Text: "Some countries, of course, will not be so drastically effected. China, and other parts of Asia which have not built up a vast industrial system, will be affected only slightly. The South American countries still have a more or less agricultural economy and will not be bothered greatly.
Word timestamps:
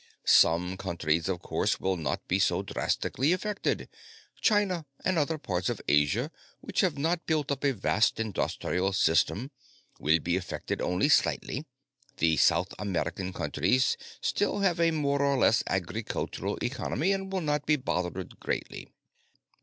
"Some 0.25 0.77
countries, 0.77 1.29
of 1.29 1.43
course, 1.43 1.79
will 1.79 1.95
not 1.95 2.27
be 2.27 2.39
so 2.39 2.63
drastically 2.63 3.33
effected. 3.33 3.87
China, 4.41 4.87
and 5.05 5.15
other 5.19 5.37
parts 5.37 5.69
of 5.69 5.79
Asia 5.87 6.31
which 6.59 6.81
have 6.81 6.97
not 6.97 7.27
built 7.27 7.51
up 7.51 7.63
a 7.63 7.71
vast 7.71 8.19
industrial 8.19 8.93
system, 8.93 9.51
will 9.99 10.17
be 10.17 10.35
affected 10.37 10.81
only 10.81 11.07
slightly. 11.07 11.67
The 12.17 12.37
South 12.37 12.73
American 12.79 13.31
countries 13.31 13.95
still 14.21 14.61
have 14.61 14.79
a 14.79 14.89
more 14.89 15.21
or 15.21 15.37
less 15.37 15.61
agricultural 15.67 16.57
economy 16.63 17.11
and 17.11 17.31
will 17.31 17.41
not 17.41 17.67
be 17.67 17.75
bothered 17.75 18.39
greatly. 18.39 18.87